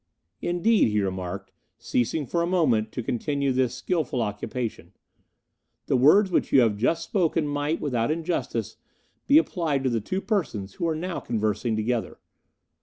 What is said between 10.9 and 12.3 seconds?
now conversing together.